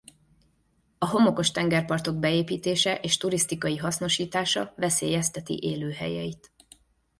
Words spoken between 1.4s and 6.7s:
tengerpartok beépítése és turisztikai hasznosítása veszélyezteti élőhelyeit.